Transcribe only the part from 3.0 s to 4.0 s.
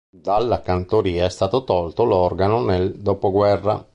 dopoguerra.